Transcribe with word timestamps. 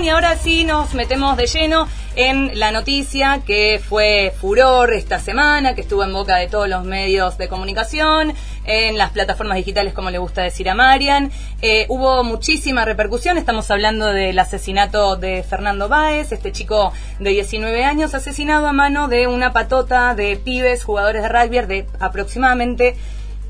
Y 0.00 0.08
ahora 0.08 0.36
sí 0.36 0.64
nos 0.64 0.94
metemos 0.94 1.36
de 1.36 1.46
lleno 1.46 1.86
en 2.16 2.58
la 2.58 2.72
noticia 2.72 3.42
que 3.46 3.78
fue 3.78 4.32
furor 4.40 4.94
esta 4.94 5.20
semana, 5.20 5.74
que 5.74 5.82
estuvo 5.82 6.02
en 6.02 6.14
boca 6.14 6.36
de 6.36 6.48
todos 6.48 6.66
los 6.66 6.82
medios 6.82 7.36
de 7.36 7.46
comunicación, 7.46 8.32
en 8.64 8.96
las 8.96 9.10
plataformas 9.10 9.58
digitales, 9.58 9.92
como 9.92 10.10
le 10.10 10.16
gusta 10.16 10.42
decir 10.42 10.70
a 10.70 10.74
Marian. 10.74 11.30
Eh, 11.60 11.84
hubo 11.90 12.24
muchísima 12.24 12.86
repercusión, 12.86 13.36
estamos 13.36 13.70
hablando 13.70 14.06
del 14.06 14.38
asesinato 14.38 15.16
de 15.16 15.42
Fernando 15.42 15.90
Báez, 15.90 16.32
este 16.32 16.52
chico 16.52 16.92
de 17.18 17.30
19 17.30 17.84
años, 17.84 18.14
asesinado 18.14 18.66
a 18.68 18.72
mano 18.72 19.08
de 19.08 19.26
una 19.26 19.52
patota 19.52 20.14
de 20.14 20.36
pibes, 20.36 20.84
jugadores 20.84 21.22
de 21.22 21.28
rugby 21.28 21.60
de 21.66 21.86
aproximadamente 22.00 22.96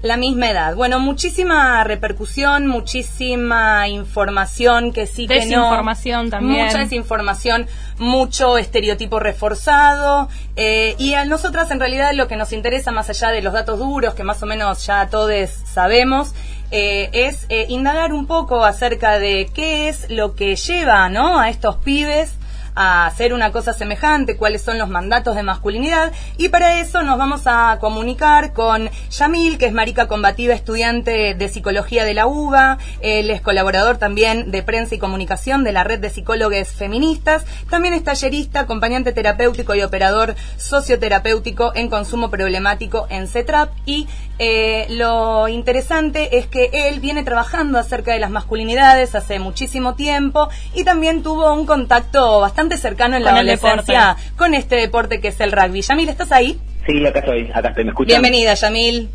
la 0.02 0.16
misma 0.16 0.50
edad. 0.50 0.74
Bueno, 0.74 0.98
muchísima 0.98 1.82
repercusión, 1.84 2.66
muchísima 2.66 3.88
información 3.88 4.92
que 4.92 5.06
sí 5.06 5.26
que 5.26 5.46
no. 5.46 5.62
Desinformación 5.62 6.30
también. 6.30 6.66
Mucha 6.66 6.78
desinformación, 6.78 7.66
mucho 7.98 8.58
estereotipo 8.58 9.20
reforzado. 9.20 10.28
eh, 10.56 10.94
y 10.98 11.14
a 11.14 11.24
nosotras, 11.24 11.70
en 11.70 11.80
realidad, 11.80 12.12
lo 12.14 12.28
que 12.28 12.36
nos 12.36 12.52
interesa, 12.52 12.90
más 12.90 13.08
allá 13.08 13.30
de 13.30 13.42
los 13.42 13.52
datos 13.52 13.78
duros, 13.78 14.14
que 14.14 14.24
más 14.24 14.42
o 14.42 14.46
menos 14.46 14.84
ya 14.86 15.08
todos 15.08 15.50
sabemos, 15.72 16.34
eh, 16.70 17.10
es 17.12 17.46
eh, 17.48 17.66
indagar 17.68 18.12
un 18.12 18.26
poco 18.26 18.64
acerca 18.64 19.18
de 19.18 19.50
qué 19.54 19.88
es 19.88 20.10
lo 20.10 20.34
que 20.34 20.56
lleva 20.56 21.08
¿no? 21.10 21.38
a 21.38 21.50
estos 21.50 21.76
pibes 21.76 22.34
a 22.74 23.06
hacer 23.06 23.34
una 23.34 23.52
cosa 23.52 23.72
semejante, 23.72 24.36
cuáles 24.36 24.62
son 24.62 24.78
los 24.78 24.88
mandatos 24.88 25.36
de 25.36 25.42
masculinidad 25.42 26.12
y 26.36 26.48
para 26.48 26.80
eso 26.80 27.02
nos 27.02 27.18
vamos 27.18 27.42
a 27.46 27.78
comunicar 27.80 28.52
con 28.52 28.90
Yamil, 29.10 29.58
que 29.58 29.66
es 29.66 29.72
marica 29.72 30.08
combativa, 30.08 30.54
estudiante 30.54 31.34
de 31.34 31.48
psicología 31.48 32.04
de 32.04 32.14
la 32.14 32.26
UBA, 32.26 32.78
él 33.00 33.30
es 33.30 33.40
colaborador 33.40 33.98
también 33.98 34.50
de 34.50 34.62
prensa 34.62 34.94
y 34.94 34.98
comunicación 34.98 35.64
de 35.64 35.72
la 35.72 35.84
red 35.84 36.00
de 36.00 36.10
psicólogos 36.10 36.68
feministas, 36.68 37.44
también 37.70 37.94
es 37.94 38.04
tallerista, 38.04 38.60
acompañante 38.60 39.12
terapéutico 39.12 39.74
y 39.74 39.82
operador 39.82 40.34
socioterapéutico 40.56 41.72
en 41.74 41.88
consumo 41.88 42.30
problemático 42.30 43.06
en 43.10 43.28
CETRAP 43.28 43.70
y 43.86 44.08
eh, 44.38 44.86
lo 44.90 45.46
interesante 45.48 46.38
es 46.38 46.46
que 46.46 46.70
él 46.72 47.00
viene 47.00 47.22
trabajando 47.22 47.78
acerca 47.78 48.12
de 48.12 48.18
las 48.18 48.30
masculinidades 48.30 49.14
hace 49.14 49.38
muchísimo 49.38 49.94
tiempo 49.94 50.48
y 50.74 50.84
también 50.84 51.22
tuvo 51.22 51.52
un 51.52 51.66
contacto 51.66 52.40
bastante 52.40 52.61
cercano 52.70 53.16
en 53.16 53.24
la 53.24 53.30
Con 53.30 53.40
el 53.40 53.50
adolescencia 53.50 54.16
con 54.36 54.54
este 54.54 54.76
deporte 54.76 55.20
que 55.20 55.28
es 55.28 55.40
el 55.40 55.52
rugby. 55.52 55.82
Yamil, 55.82 56.08
¿estás 56.08 56.32
ahí? 56.32 56.58
Sí, 56.86 57.04
acá 57.06 57.20
estoy, 57.20 57.50
acá 57.54 57.68
estoy, 57.68 57.84
¿me 57.84 57.90
escuchan? 57.90 58.08
Bienvenida, 58.08 58.54
Yamil. 58.54 59.08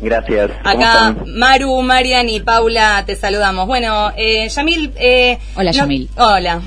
Gracias. 0.00 0.50
¿Cómo 0.62 0.68
Acá 0.84 1.08
están? 1.08 1.24
Maru, 1.38 1.82
Marian 1.82 2.28
y 2.28 2.38
Paula 2.40 3.02
te 3.04 3.16
saludamos. 3.16 3.66
Bueno, 3.66 4.12
eh, 4.16 4.48
Yamil... 4.48 4.92
eh, 4.96 5.38
Hola, 5.56 5.70
no- 5.72 5.76
Yamil. 5.76 6.08
Hola. 6.16 6.60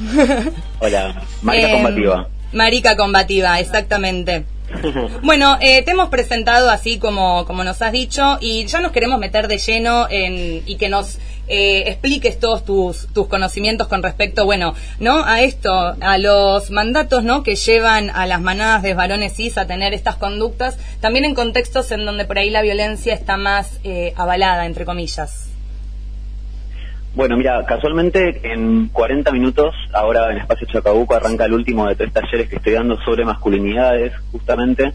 Hola, 0.79 1.21
Marica 1.41 1.67
Eh, 1.69 1.71
Combativa. 1.73 2.27
Marica 2.53 2.97
combativa, 2.97 3.59
exactamente. 3.61 4.43
Bueno, 5.23 5.57
eh, 5.61 5.83
te 5.83 5.91
hemos 5.91 6.09
presentado 6.09 6.69
así 6.69 6.97
como, 6.97 7.45
como 7.45 7.63
nos 7.63 7.81
has 7.81 7.91
dicho 7.91 8.37
y 8.41 8.65
ya 8.65 8.81
nos 8.81 8.91
queremos 8.91 9.19
meter 9.19 9.47
de 9.47 9.57
lleno 9.57 10.07
en, 10.09 10.63
y 10.65 10.75
que 10.75 10.89
nos 10.89 11.19
eh, 11.47 11.83
expliques 11.87 12.39
todos 12.39 12.63
tus, 12.63 13.07
tus 13.13 13.27
conocimientos 13.27 13.87
con 13.87 14.01
respecto, 14.03 14.45
bueno, 14.45 14.73
¿no? 14.99 15.25
A 15.25 15.41
esto, 15.41 15.71
a 15.99 16.17
los 16.17 16.71
mandatos, 16.71 17.23
¿no? 17.23 17.43
Que 17.43 17.55
llevan 17.55 18.09
a 18.09 18.25
las 18.25 18.39
manadas 18.39 18.83
de 18.83 18.93
varones 18.93 19.35
cis 19.35 19.57
a 19.57 19.67
tener 19.67 19.93
estas 19.93 20.15
conductas, 20.15 20.77
también 21.01 21.25
en 21.25 21.35
contextos 21.35 21.91
en 21.91 22.05
donde 22.05 22.25
por 22.25 22.37
ahí 22.37 22.49
la 22.49 22.61
violencia 22.61 23.13
está 23.13 23.37
más 23.37 23.79
eh, 23.83 24.13
avalada, 24.15 24.65
entre 24.65 24.85
comillas. 24.85 25.49
Bueno, 27.13 27.35
mira, 27.35 27.65
casualmente 27.65 28.39
en 28.53 28.87
40 28.87 29.31
minutos, 29.33 29.75
ahora 29.91 30.31
en 30.31 30.37
Espacio 30.37 30.65
Chacabuco 30.65 31.13
arranca 31.13 31.43
el 31.43 31.53
último 31.53 31.85
de 31.85 31.95
tres 31.95 32.13
talleres 32.13 32.47
que 32.47 32.55
estoy 32.55 32.71
dando 32.71 32.97
sobre 33.01 33.25
masculinidades, 33.25 34.13
justamente, 34.31 34.93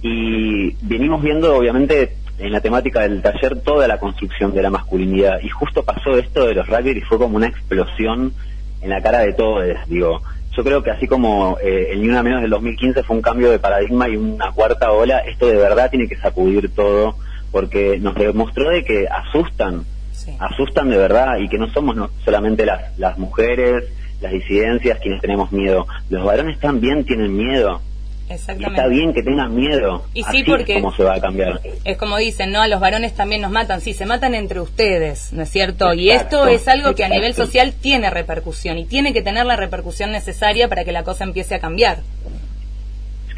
y 0.00 0.72
venimos 0.80 1.22
viendo, 1.22 1.54
obviamente, 1.54 2.14
en 2.38 2.50
la 2.50 2.62
temática 2.62 3.00
del 3.00 3.20
taller 3.20 3.60
toda 3.60 3.86
la 3.86 3.98
construcción 3.98 4.54
de 4.54 4.62
la 4.62 4.70
masculinidad, 4.70 5.38
y 5.42 5.50
justo 5.50 5.84
pasó 5.84 6.16
esto 6.16 6.46
de 6.46 6.54
los 6.54 6.66
rugby 6.66 6.92
y 6.92 7.02
fue 7.02 7.18
como 7.18 7.36
una 7.36 7.48
explosión 7.48 8.32
en 8.80 8.88
la 8.88 9.02
cara 9.02 9.18
de 9.18 9.34
todos, 9.34 9.62
digo. 9.86 10.22
Yo 10.56 10.64
creo 10.64 10.82
que 10.82 10.90
así 10.90 11.06
como 11.06 11.58
eh, 11.62 11.90
el 11.92 12.00
Ni 12.00 12.08
Una 12.08 12.22
Menos 12.22 12.40
del 12.40 12.50
2015 12.50 13.02
fue 13.02 13.16
un 13.16 13.22
cambio 13.22 13.50
de 13.50 13.58
paradigma 13.58 14.08
y 14.08 14.16
una 14.16 14.50
cuarta 14.50 14.90
ola, 14.92 15.18
esto 15.18 15.46
de 15.46 15.56
verdad 15.56 15.90
tiene 15.90 16.08
que 16.08 16.16
sacudir 16.16 16.74
todo, 16.74 17.16
porque 17.52 17.98
nos 18.00 18.14
demostró 18.14 18.70
de 18.70 18.82
que 18.82 19.06
asustan 19.06 19.84
Sí. 20.30 20.36
asustan 20.38 20.88
de 20.90 20.96
verdad 20.96 21.38
y 21.38 21.48
que 21.48 21.58
no 21.58 21.68
somos 21.72 21.96
no- 21.96 22.10
solamente 22.24 22.64
las, 22.66 22.98
las 22.98 23.18
mujeres, 23.18 23.84
las 24.20 24.32
disidencias 24.32 24.98
quienes 25.00 25.20
tenemos 25.20 25.50
miedo. 25.52 25.86
Los 26.10 26.24
varones 26.24 26.58
también 26.60 27.04
tienen 27.04 27.36
miedo. 27.36 27.80
Y 28.28 28.34
Exactamente. 28.34 28.76
está 28.76 28.86
bien 28.88 29.12
que 29.12 29.22
tengan 29.24 29.56
miedo. 29.56 30.04
Y 30.14 30.22
sí, 30.22 30.28
Así 30.28 30.42
porque- 30.44 30.76
es 30.76 30.82
como 30.82 30.94
se 30.94 31.02
va 31.02 31.14
a 31.16 31.20
cambiar. 31.20 31.60
Es 31.84 31.96
como 31.98 32.16
dicen, 32.16 32.52
¿no? 32.52 32.60
A 32.62 32.68
los 32.68 32.78
varones 32.78 33.12
también 33.14 33.42
nos 33.42 33.50
matan. 33.50 33.80
Sí, 33.80 33.92
se 33.92 34.06
matan 34.06 34.36
entre 34.36 34.60
ustedes, 34.60 35.32
¿no 35.32 35.42
es 35.42 35.50
cierto? 35.50 35.92
y 35.94 36.10
esto 36.10 36.46
es 36.46 36.68
algo 36.68 36.94
que 36.94 37.04
a 37.04 37.08
nivel 37.08 37.34
social 37.34 37.72
tiene 37.72 38.08
repercusión 38.08 38.78
y 38.78 38.84
tiene 38.84 39.12
que 39.12 39.22
tener 39.22 39.46
la 39.46 39.56
repercusión 39.56 40.12
necesaria 40.12 40.68
para 40.68 40.84
que 40.84 40.92
la 40.92 41.02
cosa 41.02 41.24
empiece 41.24 41.56
a 41.56 41.58
cambiar. 41.58 41.98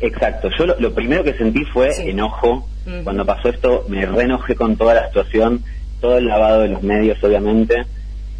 Exacto. 0.00 0.48
Yo 0.58 0.66
lo, 0.66 0.78
lo 0.80 0.92
primero 0.94 1.22
que 1.22 1.34
sentí 1.34 1.64
fue 1.72 1.92
Sí. 1.92 2.10
enojo. 2.10 2.68
Cuando 3.04 3.24
pasó 3.24 3.48
esto 3.48 3.84
me 3.88 4.04
reenojé 4.04 4.56
con 4.56 4.76
toda 4.76 4.94
la 4.94 5.06
situación, 5.06 5.62
todo 6.02 6.18
el 6.18 6.26
lavado 6.26 6.62
de 6.62 6.68
los 6.68 6.82
medios, 6.82 7.22
obviamente. 7.24 7.86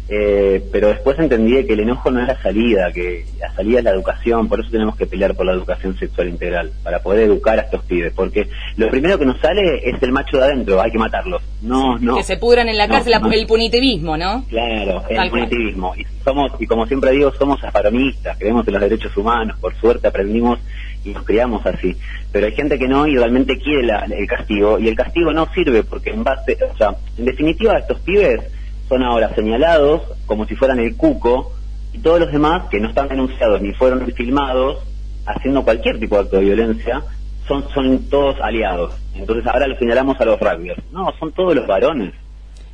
Eh, 0.09 0.61
pero 0.71 0.89
después 0.89 1.17
entendí 1.17 1.63
que 1.65 1.73
el 1.73 1.79
enojo 1.79 2.11
no 2.11 2.21
es 2.21 2.27
la 2.27 2.41
salida, 2.41 2.91
que 2.93 3.25
la 3.39 3.53
salida 3.53 3.79
es 3.79 3.85
la 3.85 3.91
educación, 3.91 4.49
por 4.49 4.59
eso 4.59 4.69
tenemos 4.69 4.97
que 4.97 5.05
pelear 5.05 5.33
por 5.33 5.45
la 5.45 5.53
educación 5.53 5.97
sexual 5.97 6.27
integral, 6.27 6.71
para 6.83 6.99
poder 6.99 7.21
educar 7.23 7.57
a 7.57 7.61
estos 7.63 7.83
pibes, 7.85 8.11
porque 8.13 8.47
lo 8.75 8.89
primero 8.89 9.17
que 9.17 9.25
nos 9.25 9.39
sale 9.39 9.89
es 9.89 10.03
el 10.03 10.11
macho 10.11 10.37
de 10.37 10.43
adentro, 10.43 10.81
hay 10.81 10.91
que 10.91 10.97
matarlos. 10.97 11.41
No, 11.61 11.97
no. 11.99 12.17
Que 12.17 12.23
se 12.23 12.35
pudran 12.35 12.67
en 12.67 12.77
la 12.77 12.87
No, 12.87 12.95
cárcel, 12.95 13.13
no. 13.21 13.31
el 13.31 13.47
punitivismo, 13.47 14.17
¿no? 14.17 14.43
Claro, 14.49 15.03
el 15.09 15.29
punitivismo. 15.29 15.93
Y 15.95 16.05
somos, 16.23 16.51
y 16.59 16.67
como 16.67 16.85
siempre 16.85 17.11
digo, 17.11 17.31
somos 17.33 17.63
afaronistas, 17.63 18.37
creemos 18.37 18.67
en 18.67 18.73
los 18.73 18.81
derechos 18.81 19.15
humanos, 19.15 19.57
por 19.59 19.73
suerte 19.79 20.07
aprendimos 20.09 20.59
y 21.05 21.11
nos 21.11 21.23
criamos 21.23 21.65
así. 21.65 21.95
Pero 22.31 22.45
hay 22.47 22.51
gente 22.53 22.77
que 22.77 22.89
no 22.89 23.07
y 23.07 23.15
realmente 23.15 23.57
quiere 23.57 23.83
la- 23.83 24.05
el 24.05 24.27
castigo, 24.27 24.79
y 24.79 24.89
el 24.89 24.95
castigo 24.95 25.31
no 25.31 25.47
sirve 25.53 25.83
porque 25.83 26.09
en 26.09 26.23
base, 26.25 26.57
o 26.73 26.77
sea, 26.77 26.89
en 27.17 27.23
definitiva 27.25 27.77
estos 27.79 27.99
pibes 28.01 28.41
son 28.89 29.03
ahora 29.03 29.33
señalados 29.35 30.01
como 30.25 30.45
si 30.45 30.55
fueran 30.55 30.79
el 30.79 30.95
cuco, 30.97 31.53
y 31.93 31.99
todos 31.99 32.19
los 32.19 32.31
demás 32.31 32.63
que 32.69 32.79
no 32.79 32.89
están 32.89 33.07
denunciados 33.07 33.61
ni 33.61 33.71
fueron 33.73 34.05
filmados 34.13 34.79
haciendo 35.25 35.63
cualquier 35.63 35.99
tipo 35.99 36.15
de 36.15 36.21
acto 36.23 36.37
de 36.37 36.43
violencia, 36.43 37.01
son, 37.47 37.67
son 37.73 38.09
todos 38.09 38.35
aliados. 38.41 38.93
Entonces 39.15 39.45
ahora 39.47 39.67
los 39.67 39.77
señalamos 39.79 40.19
a 40.19 40.25
los 40.25 40.39
rugbyers. 40.39 40.81
No, 40.91 41.07
son 41.19 41.31
todos 41.33 41.55
los 41.55 41.67
varones. 41.67 42.13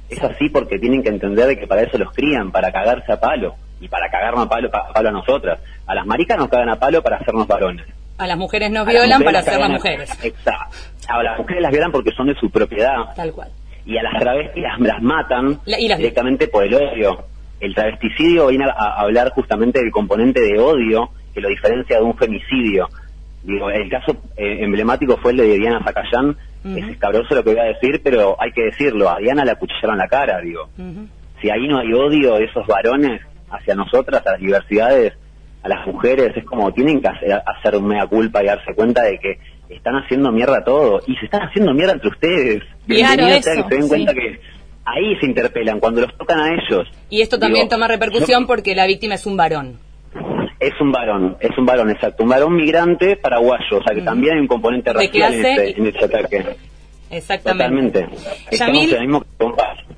Es 0.09 0.23
así 0.23 0.49
porque 0.49 0.79
tienen 0.79 1.03
que 1.03 1.09
entender 1.09 1.47
de 1.47 1.59
que 1.59 1.67
para 1.67 1.81
eso 1.83 1.97
los 1.97 2.11
crían, 2.13 2.51
para 2.51 2.71
cagarse 2.71 3.11
a 3.11 3.19
palo. 3.19 3.55
Y 3.81 3.87
para 3.87 4.09
cagarnos 4.09 4.45
a 4.45 4.49
palo, 4.49 4.69
a 4.73 4.91
palo 4.93 5.09
a 5.09 5.11
nosotras. 5.11 5.59
A 5.85 5.93
las 5.95 6.05
maricas 6.05 6.37
nos 6.37 6.49
cagan 6.49 6.69
a 6.69 6.75
palo 6.77 7.01
para 7.03 7.17
hacernos 7.17 7.47
varones. 7.47 7.85
A 8.17 8.25
las 8.27 8.37
mujeres 8.37 8.69
nos 8.71 8.81
A 8.87 8.91
las 8.91 8.93
violan 8.93 9.19
mujeres 9.21 9.25
para 9.25 9.31
las 9.37 9.45
ser 9.45 9.53
las 9.53 9.59
cagan 9.59 9.71
a- 9.71 9.75
mujeres. 9.77 10.25
Exacto. 10.25 10.75
A 11.07 11.23
las 11.23 11.37
mujeres 11.39 11.61
las 11.61 11.71
violan 11.71 11.91
porque 11.91 12.11
son 12.11 12.27
de 12.27 12.35
su 12.35 12.49
propiedad. 12.49 12.95
Tal 13.15 13.31
cual. 13.31 13.49
Y 13.85 13.97
a 13.97 14.03
las 14.03 14.19
travestis 14.19 14.61
las, 14.63 14.79
las 14.79 15.01
matan 15.01 15.59
La- 15.65 15.79
y 15.79 15.87
las- 15.87 15.97
directamente 15.97 16.47
por 16.47 16.63
el 16.65 16.73
odio. 16.75 17.25
El 17.59 17.73
travesticidio 17.75 18.47
viene 18.47 18.65
a, 18.65 18.69
a 18.71 19.01
hablar 19.01 19.31
justamente 19.31 19.79
del 19.79 19.91
componente 19.91 20.41
de 20.41 20.59
odio 20.59 21.09
que 21.33 21.41
lo 21.41 21.49
diferencia 21.49 21.97
de 21.97 22.03
un 22.03 22.15
femicidio. 22.17 22.87
Digo, 23.43 23.69
el 23.69 23.89
caso 23.89 24.13
eh, 24.37 24.57
emblemático 24.63 25.17
fue 25.21 25.31
el 25.31 25.37
de 25.37 25.57
Diana 25.57 25.81
Zacayán. 25.83 26.35
Es 26.77 26.87
escabroso 26.89 27.35
lo 27.35 27.43
que 27.43 27.51
voy 27.51 27.59
a 27.59 27.63
decir, 27.73 28.01
pero 28.03 28.35
hay 28.39 28.51
que 28.51 28.63
decirlo. 28.63 29.09
A 29.09 29.17
Diana 29.19 29.45
la 29.45 29.53
acuchillaron 29.53 29.97
la 29.97 30.07
cara, 30.07 30.39
digo 30.41 30.69
si 31.41 31.49
ahí 31.49 31.67
no 31.69 31.79
hay 31.79 31.93
odio 31.93 32.35
de 32.35 32.43
esos 32.45 32.67
varones 32.67 33.21
hacia 33.49 33.73
nosotras, 33.73 34.21
a 34.27 34.31
las 34.31 34.41
diversidades, 34.41 35.13
a 35.63 35.69
las 35.69 35.87
mujeres, 35.87 36.33
es 36.35 36.43
como 36.43 36.73
tienen 36.73 36.99
que 37.01 37.07
hacer, 37.07 37.41
hacer 37.45 37.81
mea 37.81 38.05
culpa 38.07 38.43
y 38.43 38.47
darse 38.47 38.73
cuenta 38.75 39.03
de 39.03 39.17
que 39.19 39.39
están 39.69 39.95
haciendo 39.95 40.31
mierda 40.31 40.63
todo 40.63 41.01
y 41.07 41.15
se 41.15 41.25
están 41.25 41.41
haciendo 41.43 41.73
mierda 41.73 41.93
entre 41.93 42.09
ustedes. 42.09 42.63
Claro, 42.87 43.27
eso, 43.27 43.37
que 43.51 43.55
se 43.63 43.63
den 43.75 43.83
sí. 43.83 43.87
cuenta 43.89 44.13
que 44.13 44.39
ahí 44.85 45.15
se 45.19 45.25
interpelan 45.27 45.79
cuando 45.79 46.01
los 46.01 46.17
tocan 46.17 46.39
a 46.39 46.53
ellos. 46.53 46.87
Y 47.09 47.21
esto 47.21 47.37
también 47.39 47.65
Digo, 47.65 47.75
toma 47.75 47.87
repercusión 47.87 48.47
porque 48.47 48.73
la 48.75 48.85
víctima 48.87 49.15
es 49.15 49.25
un 49.25 49.37
varón. 49.37 49.79
es 50.59 50.73
un 50.81 50.91
varón, 50.91 51.37
es 51.39 51.57
un 51.57 51.65
varón, 51.65 51.89
exacto, 51.89 52.23
un 52.23 52.29
varón 52.29 52.55
migrante 52.55 53.15
paraguayo, 53.15 53.77
o 53.77 53.83
sea 53.83 53.95
que 53.95 54.01
también 54.01 54.33
hay 54.35 54.39
un 54.41 54.47
componente 54.47 54.91
racial 54.91 55.33
en 55.33 55.45
y- 55.69 55.71
en 55.79 55.87
ese 55.87 56.05
ataque. 56.05 56.45
Exactamente. 57.11 58.01
Totalmente. 58.03 58.07
Estamos 58.51 58.75
Yamil, 58.75 58.93
en 58.95 59.01
el 59.01 59.07
mismo. 59.07 59.25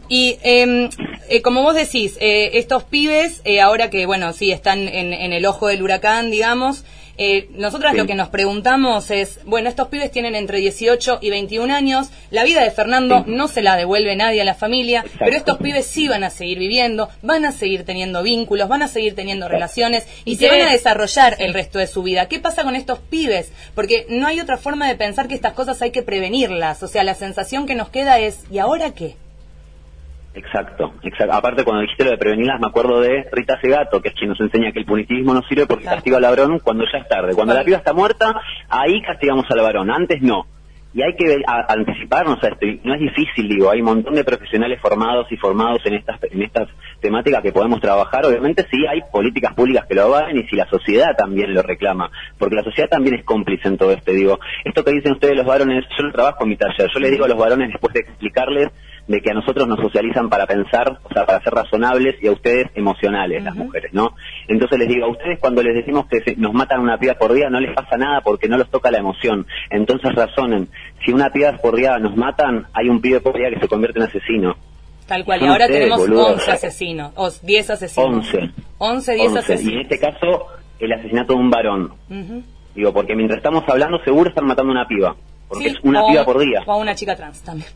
Y 0.07 0.37
eh, 0.43 0.89
eh, 1.29 1.41
como 1.41 1.61
vos 1.63 1.75
decís, 1.75 2.17
eh, 2.21 2.51
estos 2.57 2.83
pibes, 2.83 3.41
eh, 3.43 3.59
ahora 3.61 3.89
que, 3.89 4.05
bueno, 4.05 4.31
sí, 4.33 4.51
están 4.51 4.79
en, 4.87 5.13
en 5.13 5.33
el 5.33 5.45
ojo 5.45 5.67
del 5.67 5.81
huracán, 5.81 6.31
digamos, 6.31 6.85
eh, 7.23 7.49
nosotras 7.51 7.91
Sí. 7.91 7.97
lo 7.99 8.07
que 8.07 8.15
nos 8.15 8.29
preguntamos 8.29 9.11
es, 9.11 9.39
bueno, 9.45 9.69
estos 9.69 9.89
pibes 9.89 10.09
tienen 10.11 10.33
entre 10.33 10.57
18 10.57 11.19
y 11.21 11.29
21 11.29 11.69
años, 11.71 12.09
la 12.31 12.43
vida 12.43 12.63
de 12.63 12.71
Fernando 12.71 13.23
Sí. 13.25 13.31
no 13.31 13.47
se 13.47 13.61
la 13.61 13.75
devuelve 13.77 14.15
nadie 14.15 14.41
a 14.41 14.45
la 14.45 14.55
familia, 14.55 15.01
Exacto. 15.01 15.19
pero 15.25 15.37
estos 15.37 15.57
pibes 15.59 15.85
sí 15.85 16.07
van 16.07 16.23
a 16.23 16.29
seguir 16.31 16.57
viviendo, 16.57 17.09
van 17.21 17.45
a 17.45 17.51
seguir 17.51 17.85
teniendo 17.85 18.23
vínculos, 18.23 18.67
van 18.67 18.81
a 18.81 18.87
seguir 18.87 19.13
teniendo 19.13 19.45
Exacto. 19.45 19.55
relaciones 19.57 20.07
y, 20.25 20.31
Y 20.31 20.35
se 20.37 20.47
van 20.49 20.61
a 20.61 20.71
desarrollar 20.71 21.35
el 21.39 21.53
resto 21.53 21.77
de 21.79 21.87
su 21.87 22.01
vida. 22.03 22.27
¿Qué 22.27 22.39
pasa 22.39 22.63
con 22.63 22.75
estos 22.75 22.99
pibes? 22.99 23.51
Porque 23.75 24.05
no 24.09 24.25
hay 24.27 24.39
otra 24.39 24.57
forma 24.57 24.87
de 24.87 24.95
pensar 24.95 25.27
que 25.27 25.35
estas 25.35 25.53
cosas 25.53 25.81
hay 25.81 25.91
que 25.91 26.01
prevenirlas. 26.01 26.81
O 26.81 26.87
sea, 26.87 27.03
la 27.03 27.13
sensación 27.13 27.65
que 27.67 27.75
nos 27.75 27.89
queda 27.89 28.17
es, 28.19 28.39
¿y 28.49 28.57
ahora 28.57 28.91
qué? 28.95 29.15
Exacto, 30.33 30.93
exacto. 31.03 31.33
Aparte, 31.33 31.63
cuando 31.65 31.81
dijiste 31.81 32.05
lo 32.05 32.11
de 32.11 32.17
prevenirlas, 32.17 32.59
me 32.61 32.67
acuerdo 32.67 33.01
de 33.01 33.25
Rita 33.31 33.59
Segato, 33.59 34.01
que 34.01 34.09
es 34.09 34.15
quien 34.15 34.29
nos 34.29 34.39
enseña 34.39 34.71
que 34.71 34.79
el 34.79 34.85
punitivismo 34.85 35.33
no 35.33 35.41
sirve 35.43 35.65
porque 35.65 35.83
Claro. 35.83 35.97
castiga 35.97 36.17
al 36.17 36.23
varón 36.23 36.59
cuando 36.59 36.85
ya 36.91 36.99
es 36.99 37.07
tarde. 37.09 37.35
Cuando 37.35 37.53
la 37.53 37.63
piba 37.65 37.77
está 37.77 37.93
muerta, 37.93 38.39
ahí 38.69 39.01
castigamos 39.01 39.45
al 39.51 39.59
varón, 39.61 39.91
antes 39.91 40.21
no. 40.21 40.45
Y 40.93 41.01
hay 41.01 41.15
que 41.15 41.41
a- 41.45 41.73
anticiparnos 41.73 42.41
a 42.43 42.47
esto. 42.47 42.65
Y 42.65 42.79
no 42.83 42.93
es 42.93 42.99
difícil, 43.01 43.47
digo, 43.49 43.69
hay 43.71 43.79
un 43.79 43.85
montón 43.87 44.13
de 44.13 44.23
profesionales 44.23 44.79
formados 44.81 45.29
y 45.31 45.37
formados 45.37 45.81
en 45.85 45.95
estas, 45.95 46.21
en 46.23 46.41
estas 46.43 46.67
temáticas 47.01 47.41
que 47.41 47.51
podemos 47.51 47.81
trabajar. 47.81 48.25
Obviamente 48.25 48.65
sí 48.71 48.85
hay 48.87 49.01
políticas 49.11 49.53
públicas 49.53 49.85
que 49.87 49.95
lo 49.95 50.03
avalen 50.03 50.37
y 50.37 50.47
si 50.47 50.55
la 50.55 50.67
sociedad 50.69 51.15
también 51.17 51.53
lo 51.53 51.61
reclama. 51.61 52.09
Porque 52.37 52.55
la 52.55 52.63
sociedad 52.63 52.89
también 52.89 53.15
es 53.15 53.25
cómplice 53.25 53.67
en 53.67 53.77
todo 53.77 53.91
esto. 53.91 54.11
Digo, 54.11 54.39
esto 54.63 54.83
que 54.85 54.91
dicen 54.91 55.13
ustedes 55.13 55.35
los 55.35 55.45
varones, 55.45 55.83
yo 55.97 56.03
lo 56.03 56.11
trabajo 56.13 56.43
en 56.43 56.49
mi 56.49 56.55
taller. 56.57 56.89
Yo 56.93 56.99
les 56.99 57.11
digo 57.11 57.25
a 57.25 57.27
los 57.27 57.37
varones 57.37 57.69
después 57.71 57.93
de 57.93 58.01
explicarles 58.01 58.69
de 59.07 59.19
que 59.19 59.31
a 59.31 59.33
nosotros 59.33 59.67
nos 59.67 59.79
socializan 59.79 60.29
para 60.29 60.45
pensar, 60.45 60.99
o 61.03 61.09
sea, 61.13 61.25
para 61.25 61.41
ser 61.41 61.53
razonables 61.53 62.15
y 62.21 62.27
a 62.27 62.31
ustedes 62.31 62.67
emocionales, 62.75 63.43
las 63.43 63.55
mujeres, 63.55 63.91
¿no? 63.93 64.15
Entonces 64.47 64.77
les 64.77 64.87
digo, 64.87 65.05
a 65.07 65.09
ustedes 65.09 65.39
cuando 65.39 65.63
les 65.63 65.73
decimos 65.73 66.05
que 66.07 66.21
se- 66.21 66.35
nos 66.35 66.53
matan 66.53 66.79
una 66.81 66.97
piba 66.99 67.15
por 67.15 67.33
día 67.33 67.49
no 67.49 67.59
les 67.59 67.73
pasa 67.75 67.97
nada 67.97 68.21
porque 68.21 68.47
no 68.47 68.57
los 68.57 68.69
toca 68.69 68.91
la 68.91 68.99
emoción. 68.99 69.47
Entonces 69.71 70.13
razonen, 70.13 70.69
si 71.03 71.11
una 71.11 71.29
piba 71.31 71.51
por 71.57 71.75
día 71.75 71.97
nos 71.97 72.15
matan, 72.15 72.67
hay 72.73 72.89
un 72.89 73.01
pibe 73.01 73.19
por 73.21 73.35
día 73.35 73.49
que 73.49 73.59
se 73.59 73.67
convierte 73.67 73.99
en 73.99 74.05
asesino. 74.05 74.55
Tal 75.11 75.25
cual. 75.25 75.41
Y 75.41 75.45
ahora 75.45 75.67
tenemos 75.67 75.97
boludo. 75.99 76.27
11 76.35 76.51
asesinos, 76.51 77.11
o 77.15 77.29
10 77.43 77.69
asesinos. 77.69 78.15
11. 78.15 78.51
11, 78.77 79.13
10 79.13 79.17
11. 79.17 79.17
Y 79.17 79.25
en 79.25 79.37
asesinos. 79.37 79.81
este 79.83 79.99
caso, 79.99 80.47
el 80.79 80.93
asesinato 80.93 81.33
de 81.33 81.39
un 81.39 81.49
varón. 81.49 81.91
Ujú. 82.09 82.43
Digo, 82.73 82.93
porque 82.93 83.13
mientras 83.13 83.39
estamos 83.39 83.65
hablando 83.67 83.99
seguro 84.05 84.29
están 84.29 84.45
matando 84.45 84.71
a 84.71 84.75
una 84.75 84.87
piba. 84.87 85.17
Porque 85.49 85.65
Sí, 85.71 85.75
es 85.75 85.83
una 85.83 86.05
o- 86.05 86.07
piba 86.07 86.23
por 86.23 86.39
día. 86.39 86.61
O 86.65 86.71
a 86.71 86.77
una 86.77 86.95
chica 86.95 87.13
trans 87.17 87.41
también. 87.43 87.67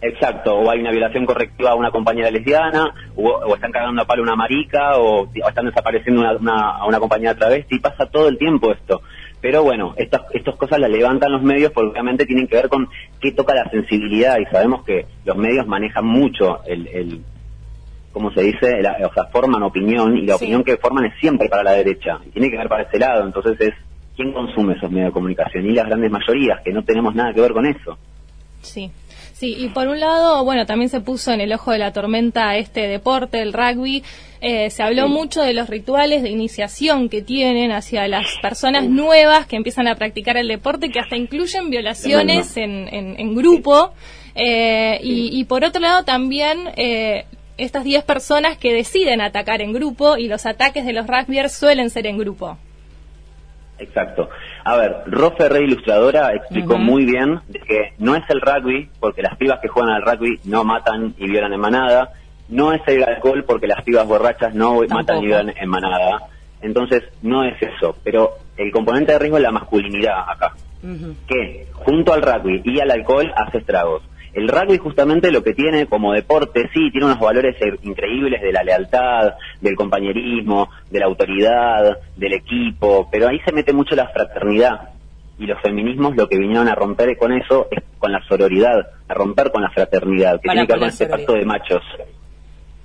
Exacto, 0.00 0.54
o 0.54 0.70
hay 0.70 0.78
una 0.78 0.92
violación 0.92 1.26
correctiva 1.26 1.70
a 1.70 1.74
una 1.74 1.90
compañera 1.90 2.30
lesbiana, 2.30 2.94
o, 3.16 3.22
o 3.30 3.54
están 3.56 3.72
cagando 3.72 4.02
a 4.02 4.04
palo 4.04 4.22
a 4.22 4.24
una 4.24 4.36
marica, 4.36 4.96
o, 4.98 5.22
o 5.22 5.48
están 5.48 5.64
desapareciendo 5.66 6.20
una, 6.20 6.36
una- 6.36 6.70
a 6.76 6.86
una 6.86 7.00
compañera 7.00 7.34
travesti, 7.34 7.80
pasa 7.80 8.06
todo 8.06 8.28
el 8.28 8.38
tiempo 8.38 8.70
esto. 8.72 9.00
Pero 9.46 9.62
bueno, 9.62 9.94
estas, 9.96 10.22
estas 10.34 10.56
cosas 10.56 10.80
las 10.80 10.90
levantan 10.90 11.30
los 11.30 11.40
medios 11.40 11.70
porque 11.70 11.90
obviamente 11.92 12.26
tienen 12.26 12.48
que 12.48 12.56
ver 12.56 12.68
con 12.68 12.88
qué 13.20 13.30
toca 13.30 13.54
la 13.54 13.70
sensibilidad 13.70 14.38
y 14.40 14.44
sabemos 14.46 14.84
que 14.84 15.06
los 15.24 15.36
medios 15.36 15.68
manejan 15.68 16.04
mucho 16.04 16.64
el, 16.66 16.88
el 16.88 17.20
¿cómo 18.10 18.32
se 18.32 18.42
dice? 18.42 18.82
La- 18.82 18.96
o 19.08 19.14
sea, 19.14 19.26
forman 19.30 19.62
opinión 19.62 20.16
y 20.16 20.22
la 20.22 20.36
Sí. 20.36 20.42
opinión 20.46 20.64
que 20.64 20.76
forman 20.78 21.04
es 21.04 21.12
siempre 21.20 21.48
para 21.48 21.62
la 21.62 21.74
derecha 21.74 22.18
y 22.26 22.30
tiene 22.30 22.50
que 22.50 22.56
ver 22.56 22.68
para 22.68 22.82
ese 22.82 22.98
lado, 22.98 23.24
entonces 23.24 23.54
es 23.60 23.74
quién 24.16 24.32
consume 24.32 24.74
esos 24.74 24.90
medios 24.90 25.10
de 25.10 25.12
comunicación 25.12 25.64
y 25.64 25.74
las 25.74 25.86
grandes 25.86 26.10
mayorías 26.10 26.60
que 26.64 26.72
no 26.72 26.82
tenemos 26.82 27.14
nada 27.14 27.32
que 27.32 27.40
ver 27.40 27.52
con 27.52 27.66
eso. 27.66 27.96
Sí. 28.62 28.90
Sí, 29.32 29.54
y 29.58 29.68
por 29.68 29.86
un 29.86 30.00
lado, 30.00 30.44
bueno, 30.44 30.66
también 30.66 30.88
se 30.88 31.00
puso 31.02 31.30
en 31.30 31.40
el 31.40 31.52
ojo 31.52 31.70
de 31.70 31.78
la 31.78 31.92
tormenta 31.92 32.56
este 32.56 32.88
deporte, 32.88 33.40
el 33.42 33.52
rugby. 33.52 34.02
Eh, 34.40 34.70
se 34.70 34.82
habló 34.82 35.06
Sí. 35.06 35.12
mucho 35.12 35.42
de 35.42 35.54
los 35.54 35.68
rituales 35.70 36.22
de 36.22 36.30
iniciación 36.30 37.08
que 37.08 37.22
tienen 37.22 37.72
hacia 37.72 38.06
las 38.08 38.26
personas 38.42 38.84
nuevas 38.84 39.46
que 39.46 39.56
empiezan 39.56 39.88
a 39.88 39.94
practicar 39.94 40.36
el 40.36 40.48
deporte, 40.48 40.90
que 40.90 41.00
hasta 41.00 41.16
incluyen 41.16 41.70
violaciones 41.70 42.56
en, 42.56 42.88
en- 42.92 43.18
en 43.18 43.34
grupo. 43.34 43.92
Eh, 44.34 45.00
y, 45.02 45.30
y 45.40 45.44
por 45.44 45.64
otro 45.64 45.80
lado, 45.80 46.04
también 46.04 46.58
eh, 46.76 47.24
estas 47.56 47.84
10 47.84 48.04
personas 48.04 48.58
que 48.58 48.74
deciden 48.74 49.22
atacar 49.22 49.62
en 49.62 49.72
grupo 49.72 50.18
y 50.18 50.28
los 50.28 50.44
ataques 50.44 50.84
de 50.84 50.92
los 50.92 51.06
rugbyers 51.06 51.52
suelen 51.56 51.88
ser 51.88 52.06
en 52.06 52.18
grupo. 52.18 52.58
Exacto. 53.78 54.28
A 54.64 54.76
ver, 54.76 54.96
Ro 55.06 55.34
Ferré, 55.36 55.64
ilustradora, 55.64 56.32
explicó 56.34 56.78
muy 56.78 57.04
bien 57.04 57.40
de 57.48 57.60
que 57.60 57.92
no 57.98 58.14
es 58.16 58.24
el 58.30 58.40
rugby, 58.40 58.88
porque 59.00 59.22
las 59.22 59.36
pibas 59.36 59.60
que 59.60 59.68
juegan 59.68 59.92
al 59.92 60.02
rugby 60.02 60.40
no 60.44 60.64
matan 60.64 61.14
y 61.18 61.28
violan 61.28 61.52
en 61.52 61.60
manada. 61.60 62.12
No 62.48 62.72
es 62.72 62.80
el 62.86 63.02
alcohol, 63.02 63.44
porque 63.44 63.66
las 63.66 63.82
pibas 63.82 64.06
borrachas 64.06 64.54
no 64.54 64.80
matan 64.88 65.22
y 65.22 65.26
violan 65.26 65.54
en 65.56 65.68
manada. 65.68 66.28
Entonces, 66.62 67.04
no 67.22 67.44
es 67.44 67.60
eso. 67.60 67.96
Pero 68.02 68.34
el 68.56 68.70
componente 68.70 69.12
de 69.12 69.18
riesgo 69.18 69.36
es 69.36 69.42
la 69.42 69.52
masculinidad 69.52 70.28
acá. 70.28 70.54
Que 71.26 71.66
junto 71.72 72.12
al 72.12 72.22
rugby 72.22 72.62
y 72.64 72.80
al 72.80 72.90
alcohol 72.90 73.32
hace 73.36 73.58
estragos. 73.58 74.02
El 74.32 74.48
rugby 74.48 74.76
justamente 74.76 75.30
lo 75.30 75.42
que 75.42 75.54
tiene 75.54 75.86
como 75.86 76.12
deporte, 76.12 76.68
sí, 76.74 76.90
tiene 76.90 77.06
unos 77.06 77.18
valores 77.18 77.56
eh, 77.60 77.74
increíbles 77.82 78.42
de 78.42 78.52
la 78.52 78.62
lealtad, 78.62 79.32
del 79.62 79.74
compañerismo, 79.74 80.68
de 80.90 81.00
la 81.00 81.06
autoridad, 81.06 81.98
del 82.16 82.34
equipo, 82.34 83.08
pero 83.10 83.28
ahí 83.28 83.40
se 83.46 83.52
mete 83.52 83.72
mucho 83.72 83.96
la 83.96 84.08
fraternidad. 84.08 84.90
Y 85.38 85.46
los 85.46 85.60
feminismos 85.62 86.16
lo 86.16 86.28
que 86.28 86.38
vinieron 86.38 86.68
a 86.68 86.74
romper 86.74 87.16
con 87.16 87.32
eso 87.32 87.68
es 87.70 87.82
con 87.98 88.12
la 88.12 88.22
sororidad, 88.28 88.86
a 89.08 89.14
romper 89.14 89.50
con 89.50 89.62
la 89.62 89.70
fraternidad, 89.70 90.40
que 90.40 90.48
Para 90.48 90.52
tiene 90.52 90.66
que 90.66 90.72
ver 90.74 90.80
con 90.80 90.88
este 90.88 91.06
pacto 91.06 91.32
de 91.32 91.44
machos 91.46 91.82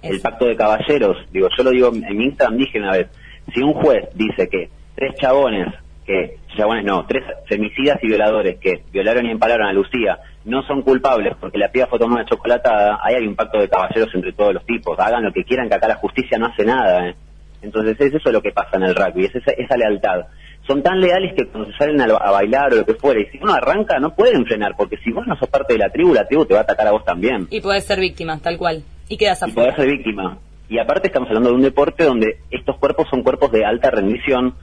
el 0.02 0.20
pacto 0.22 0.46
de 0.46 0.56
caballeros. 0.56 1.18
Digo, 1.32 1.48
yo 1.56 1.64
lo 1.64 1.72
digo 1.72 1.92
en 1.94 2.18
mi 2.18 2.26
Instagram, 2.26 2.58
dije 2.58 2.80
una 2.80 2.92
vez, 2.92 3.08
si 3.54 3.62
un 3.62 3.74
juez 3.74 4.10
dice 4.16 4.48
que 4.50 4.70
tres 4.96 5.16
chabones, 5.16 5.68
que, 6.06 6.38
chabones 6.56 6.86
no, 6.86 7.06
tres 7.08 7.24
femicidas 7.48 7.98
y 8.02 8.08
violadores 8.08 8.60
que 8.60 8.84
violaron 8.92 9.26
y 9.26 9.32
empalaron 9.32 9.68
a 9.68 9.74
Lucía, 9.74 10.20
no 10.46 10.64
son 10.64 10.82
culpables 10.82 11.36
porque 11.40 11.58
la 11.58 11.72
piba 11.72 11.88
fue 11.88 12.00
tomada 12.00 12.26
chocolatada, 12.26 13.00
ahí 13.04 13.16
hay 13.16 13.28
un 13.28 13.36
pacto 13.36 13.60
de 13.60 13.70
caballeros 13.70 14.14
entre 14.14 14.34
todos 14.34 14.54
los 14.54 14.66
tipos, 14.66 14.98
hagan 15.00 15.24
lo 15.24 15.32
que 15.32 15.44
quieran, 15.44 15.70
que 15.70 15.76
acá 15.76 15.88
la 15.88 15.96
justicia 15.96 16.38
no 16.38 16.48
hace 16.48 16.66
nada. 16.66 17.10
¿eh? 17.10 17.16
Entonces 17.62 18.00
es 18.00 18.14
eso 18.14 18.32
lo 18.32 18.42
que 18.42 18.52
pasa 18.52 18.78
en 18.78 18.84
el 18.84 18.96
rugby, 18.96 19.26
es 19.26 19.36
esa, 19.36 19.52
esa 19.52 19.78
lealtad. 19.78 20.26
Son 20.68 20.82
tan 20.84 21.00
leales 21.00 21.34
que 21.36 21.48
cuando 21.48 21.72
se 21.72 21.78
salen 21.78 22.00
a, 22.02 22.06
a 22.06 22.32
bailar 22.32 22.74
o 22.74 22.78
lo 22.78 22.86
que 22.86 22.94
fuera, 22.94 23.20
y 23.20 23.26
si 23.26 23.40
uno 23.42 23.54
arranca, 23.54 24.00
no 24.00 24.16
pueden 24.16 24.46
frenar, 24.46 24.76
porque 24.78 24.98
si 24.98 25.12
vos 25.12 25.26
no 25.28 25.36
sos 25.36 25.50
parte 25.50 25.74
de 25.74 25.80
la 25.80 25.90
tribu, 25.90 26.14
la 26.14 26.28
tribu 26.28 26.46
te 26.46 26.54
va 26.54 26.62
a 26.62 26.64
atacar 26.64 26.88
a 26.88 26.92
vos 26.92 27.04
también 27.04 27.48
Y 27.50 27.62
podés 27.62 27.84
ser 27.84 28.00
víctima, 28.00 28.40
tal 28.40 28.58
cual. 28.58 28.84
Y 29.12 29.18
quedas 29.18 29.46
y 29.46 29.52
poder 29.52 29.76
ser 29.76 29.88
víctima. 29.88 30.38
Y 30.70 30.80
aparte 30.80 31.08
estamos 31.08 31.28
hablando 31.28 31.50
de 31.50 31.56
un 31.56 31.62
deporte 31.62 32.06
donde 32.06 32.38
estos 32.50 32.78
cuerpos 32.78 33.08
son 33.10 33.24
cuerpos 33.24 33.52
de 33.52 33.66
alta 33.66 33.92
rendición. 33.92 34.56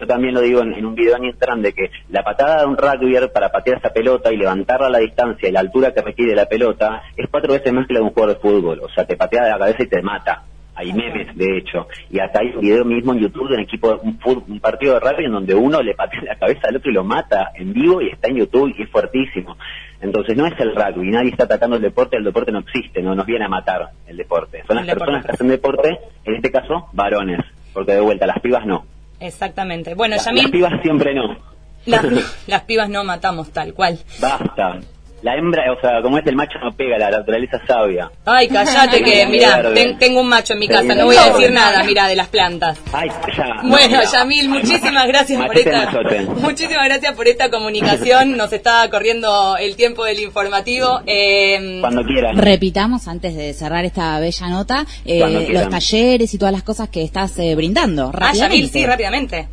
Yo 0.00 0.06
también 0.06 0.32
lo 0.32 0.40
digo 0.40 0.62
en, 0.62 0.72
en 0.72 0.86
un 0.86 0.94
video 0.94 1.18
en 1.18 1.26
Instagram 1.26 1.60
de 1.60 1.74
que 1.74 1.90
la 2.08 2.22
patada 2.22 2.62
de 2.62 2.66
un 2.66 2.78
rugbyer 2.78 3.30
para 3.30 3.52
patear 3.52 3.76
esa 3.76 3.90
pelota 3.90 4.32
y 4.32 4.38
levantarla 4.38 4.86
a 4.86 4.90
la 4.90 5.00
distancia 5.00 5.50
y 5.50 5.52
la 5.52 5.60
altura 5.60 5.92
que 5.92 6.00
requiere 6.00 6.34
la 6.34 6.46
pelota 6.46 7.02
es 7.14 7.28
cuatro 7.30 7.52
veces 7.52 7.74
más 7.74 7.86
que 7.86 7.92
la 7.92 8.00
de 8.00 8.06
un 8.06 8.12
jugador 8.12 8.36
de 8.36 8.40
fútbol. 8.40 8.80
O 8.80 8.88
sea, 8.88 9.04
te 9.04 9.18
patea 9.18 9.44
de 9.44 9.50
la 9.50 9.58
cabeza 9.58 9.82
y 9.82 9.88
te 9.88 10.00
mata. 10.00 10.44
Hay 10.80 10.92
memes, 10.92 11.36
de 11.36 11.58
hecho. 11.58 11.86
Y 12.10 12.18
hasta 12.20 12.40
hay 12.40 12.48
un 12.54 12.60
video 12.62 12.84
mismo 12.84 13.12
en 13.12 13.20
YouTube 13.20 13.48
de 13.48 13.54
un 13.56 13.60
equipo, 13.60 14.00
un, 14.02 14.18
un 14.48 14.60
partido 14.60 14.94
de 14.94 15.00
rugby 15.00 15.24
en 15.26 15.32
donde 15.32 15.54
uno 15.54 15.82
le 15.82 15.94
patea 15.94 16.22
la 16.22 16.36
cabeza 16.36 16.68
al 16.68 16.76
otro 16.76 16.90
y 16.90 16.94
lo 16.94 17.04
mata 17.04 17.50
en 17.54 17.72
vivo 17.72 18.00
y 18.00 18.08
está 18.08 18.28
en 18.28 18.36
YouTube 18.36 18.74
y 18.78 18.82
es 18.82 18.90
fuertísimo. 18.90 19.56
Entonces 20.00 20.36
no 20.36 20.46
es 20.46 20.54
el 20.58 20.74
rugby, 20.74 21.10
nadie 21.10 21.30
está 21.30 21.44
atacando 21.44 21.76
el 21.76 21.82
deporte, 21.82 22.16
el 22.16 22.24
deporte 22.24 22.50
no 22.52 22.60
existe, 22.60 23.02
no 23.02 23.14
nos 23.14 23.26
viene 23.26 23.44
a 23.44 23.48
matar 23.48 23.90
el 24.06 24.16
deporte. 24.16 24.62
Son 24.66 24.78
El 24.78 24.86
las 24.86 24.94
deporte 24.94 25.12
personas 25.12 25.26
que 25.26 25.32
hacen 25.32 25.48
deporte, 25.48 25.98
en 26.24 26.34
este 26.36 26.50
caso, 26.50 26.86
varones, 26.94 27.40
porque 27.74 27.92
de 27.92 28.00
vuelta, 28.00 28.26
las 28.26 28.40
pibas 28.40 28.64
no. 28.64 28.86
Exactamente. 29.20 29.94
Bueno, 29.94 30.16
La- 30.16 30.22
Yamil, 30.22 30.42
las 30.44 30.50
pibas 30.50 30.82
siempre 30.82 31.14
no. 31.14 31.36
las, 31.84 32.46
las 32.48 32.62
pibas 32.62 32.88
no 32.88 33.04
matamos, 33.04 33.50
tal 33.52 33.74
cual. 33.74 33.98
Basta. 34.20 34.78
La 35.22 35.36
hembra, 35.36 35.70
o 35.72 35.80
sea, 35.80 36.00
como 36.02 36.16
es 36.18 36.26
el 36.26 36.34
macho 36.34 36.58
no 36.62 36.72
pega, 36.74 36.96
la 36.96 37.10
naturaleza 37.10 37.60
sabia. 37.66 38.10
Ay, 38.24 38.48
callate 38.48 39.02
que, 39.02 39.26
mira, 39.30 39.62
ten- 39.74 39.98
tengo 39.98 40.20
un 40.22 40.28
macho 40.28 40.54
en 40.54 40.58
mi 40.60 40.66
casa, 40.68 40.94
no 40.94 41.04
voy 41.04 41.16
a 41.16 41.30
decir 41.30 41.52
nada, 41.52 41.82
mira, 41.84 42.06
de 42.08 42.16
las 42.16 42.28
plantas. 42.28 42.78
Ay, 42.92 43.10
ya. 43.36 43.56
Bueno, 43.62 43.98
no, 44.02 44.10
Yamil, 44.12 44.48
muchísimas 44.48 45.06
gracias 45.06 45.44
por 45.46 45.58
esta 45.58 45.90
muchísimas 46.40 46.84
gracias 46.86 47.14
por 47.14 47.28
esta 47.28 47.50
comunicación. 47.50 48.36
Nos 48.36 48.52
está 48.52 48.88
corriendo 48.90 49.56
el 49.58 49.76
tiempo 49.76 50.04
del 50.04 50.20
informativo. 50.20 51.00
Eh, 51.06 51.78
Cuando 51.80 52.02
quieran. 52.04 52.36
Repitamos 52.38 53.06
antes 53.08 53.34
de 53.36 53.52
cerrar 53.52 53.84
esta 53.84 54.18
bella 54.20 54.48
nota 54.48 54.86
eh, 55.04 55.48
los 55.50 55.68
talleres 55.68 56.32
y 56.32 56.38
todas 56.38 56.52
las 56.52 56.62
cosas 56.62 56.88
que 56.88 57.02
estás 57.04 57.38
eh, 57.38 57.54
brindando. 57.54 58.10
ah, 58.18 58.32
Yamil, 58.32 58.70
sí, 58.70 58.86
rápidamente. 58.86 59.48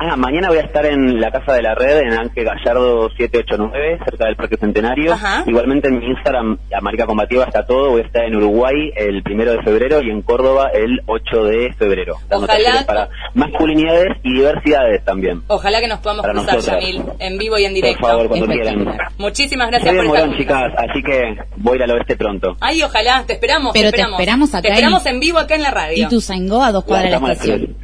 Ah, 0.00 0.14
mañana 0.16 0.48
voy 0.48 0.58
a 0.58 0.60
estar 0.60 0.86
en 0.86 1.20
la 1.20 1.32
Casa 1.32 1.54
de 1.54 1.62
la 1.62 1.74
Red, 1.74 1.98
en 2.02 2.12
Ángel 2.12 2.44
Gallardo 2.44 3.10
789, 3.16 3.98
cerca 4.08 4.26
del 4.26 4.36
Parque 4.36 4.56
Centenario. 4.56 5.12
Ajá. 5.14 5.42
Igualmente 5.44 5.88
en 5.88 5.98
mi 5.98 6.06
Instagram, 6.06 6.56
América 6.72 7.04
Combativa 7.06 7.42
está 7.44 7.66
todo. 7.66 7.90
Voy 7.90 8.02
a 8.02 8.04
estar 8.04 8.22
en 8.24 8.36
Uruguay 8.36 8.92
el 8.94 9.24
primero 9.24 9.50
de 9.52 9.62
febrero 9.62 10.00
y 10.00 10.10
en 10.10 10.22
Córdoba 10.22 10.70
el 10.72 11.00
8 11.06 11.44
de 11.46 11.72
febrero. 11.76 12.14
Ojalá 12.30 12.84
para 12.86 13.08
masculinidades 13.34 14.18
y 14.22 14.34
diversidades 14.34 15.04
también. 15.04 15.42
Ojalá 15.48 15.80
que 15.80 15.88
nos 15.88 15.98
podamos 15.98 16.22
Para 16.22 16.34
cruzar, 16.34 16.54
nosotras. 16.54 16.80
Yamil, 16.80 17.02
en 17.18 17.38
vivo 17.38 17.58
y 17.58 17.64
en 17.64 17.74
directo. 17.74 17.98
Por 18.00 18.10
favor, 18.10 18.28
cuando 18.28 18.46
quieran. 18.46 18.98
Muchísimas 19.18 19.64
Soy 19.66 19.70
gracias 19.72 19.94
de 19.94 19.98
por 19.98 20.06
Morón, 20.06 20.36
chicas, 20.38 20.72
así 20.76 21.02
que 21.02 21.22
voy 21.56 21.72
a 21.72 21.76
ir 21.76 21.82
al 21.82 21.90
oeste 21.90 22.16
pronto. 22.16 22.56
Ay, 22.60 22.82
ojalá, 22.84 23.24
te 23.26 23.32
esperamos. 23.32 23.72
Pero 23.72 23.90
te 23.90 23.96
esperamos. 23.96 24.20
esperamos 24.20 24.54
acá 24.54 24.62
Te 24.62 24.68
esperamos 24.68 25.06
en- 25.06 25.18
vivo 25.18 25.38
acá 25.40 25.56
en 25.56 25.62
la 25.62 25.72
radio. 25.72 26.06
Y 26.06 26.08
tu 26.08 26.20
Zaingó 26.20 26.62
a 26.62 26.70
dos 26.70 26.84
cuadras 26.84 27.10
de 27.10 27.26
la 27.26 27.32
estación. 27.32 27.76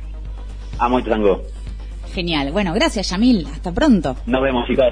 Amo 0.78 1.00
y 1.00 1.02
tango. 1.02 1.42
Genial. 2.14 2.52
Bueno, 2.52 2.72
gracias, 2.72 3.10
Yamil. 3.10 3.46
Hasta 3.52 3.72
pronto. 3.72 4.16
Nos 4.26 4.42
vemos, 4.42 4.66
chicas. 4.68 4.86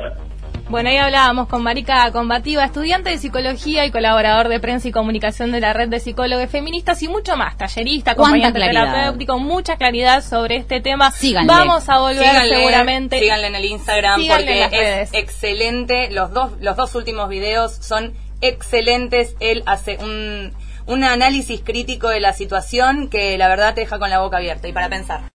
Bueno, 0.69 0.89
ahí 0.89 0.97
hablábamos 0.97 1.49
con 1.49 1.63
Marica 1.63 2.11
Combativa, 2.13 2.65
estudiante 2.65 3.11
de 3.11 3.19
psicología 3.19 3.85
y 3.85 3.91
colaborador 3.91 4.49
de 4.49 4.59
prensa 4.59 4.89
y 4.89 4.93
comunicación 4.93 5.53
de 5.53 5.61
la 5.61 5.73
red 5.75 5.89
de 5.89 6.01
psicólogos 6.01 6.49
feministas 6.51 7.03
y 7.03 7.09
mucho 7.09 7.37
más, 7.37 7.59
tallerista, 7.59 8.13
acompañante 8.13 8.59
terapéutico, 8.59 9.39
mucha 9.39 9.77
claridad 9.77 10.23
sobre 10.25 10.57
este 10.57 10.81
tema. 10.81 11.11
Síganle. 11.11 11.49
Vamos 11.53 11.89
a 11.91 11.99
volver 11.99 12.25
Síganle, 12.27 12.57
seguramente. 12.57 13.19
síganle 13.19 13.47
en 13.49 13.55
el 13.55 13.65
Instagram 13.67 14.21
Síganle 14.21 14.53
en 14.53 14.61
las 14.61 14.69
porque 14.71 14.81
redes. 14.85 15.09
es 15.13 15.19
excelente. 15.19 16.11
Los 16.11 16.33
dos, 16.33 16.53
los 16.61 16.77
dos 16.77 16.95
últimos 16.95 17.29
videos 17.29 17.73
son 17.73 18.15
excelentes. 18.41 19.37
Él 19.41 19.63
hace 19.67 19.99
un, 20.01 20.53
un 20.87 21.05
análisis 21.05 21.61
crítico 21.63 22.09
de 22.09 22.21
la 22.21 22.33
situación 22.33 23.09
que 23.09 23.37
la 23.37 23.49
verdad 23.49 23.75
te 23.75 23.83
deja 23.83 23.99
con 23.99 24.09
la 24.11 24.21
boca 24.21 24.39
abierta 24.39 24.69
y 24.69 24.73
para 24.73 24.89
pensar. 24.89 25.23